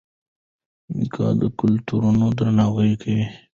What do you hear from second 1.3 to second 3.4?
د کلتورونو درناوی کوي.